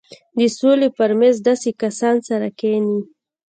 [0.37, 2.99] د سولې پر مېز داسې کسان سره کښېني.